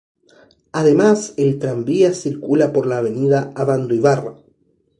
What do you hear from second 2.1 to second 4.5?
circula por la avenida Abandoibarra.